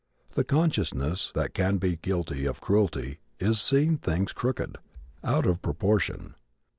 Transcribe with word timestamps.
The 0.33 0.43
consciousness 0.43 1.31
that 1.35 1.53
can 1.53 1.77
be 1.77 1.95
guilty 1.97 2.47
of 2.47 2.59
cruelty 2.59 3.19
is 3.39 3.61
seeing 3.61 3.97
things 3.97 4.33
crooked 4.33 4.79
out 5.23 5.45
of 5.45 5.61
proportion. 5.61 6.33